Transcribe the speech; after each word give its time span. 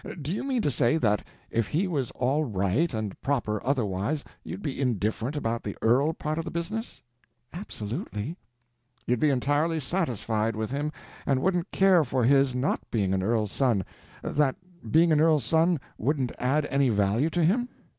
Do 0.19 0.31
you 0.33 0.43
mean 0.43 0.63
to 0.63 0.71
say 0.71 0.97
that 0.97 1.23
if 1.51 1.67
he 1.67 1.87
was 1.87 2.09
all 2.15 2.43
right 2.43 2.91
and 2.91 3.21
proper 3.21 3.63
otherwise 3.63 4.23
you'd 4.43 4.63
be 4.63 4.81
indifferent 4.81 5.35
about 5.35 5.61
the 5.61 5.77
earl 5.83 6.11
part 6.13 6.39
of 6.39 6.43
the 6.45 6.49
business?" 6.49 7.03
"Absolutely." 7.53 8.35
"You'd 9.05 9.19
be 9.19 9.29
entirely 9.29 9.79
satisfied 9.79 10.55
with 10.55 10.71
him 10.71 10.91
and 11.27 11.39
wouldn't 11.39 11.69
care 11.69 12.03
for 12.03 12.23
his 12.23 12.55
not 12.55 12.79
being 12.89 13.13
an 13.13 13.21
earl's 13.21 13.51
son,—that 13.51 14.55
being 14.89 15.11
an 15.11 15.21
earl's 15.21 15.45
son 15.45 15.79
wouldn't 15.99 16.31
add 16.39 16.65
any 16.71 16.89
value 16.89 17.29
to 17.29 17.43
him?" 17.43 17.69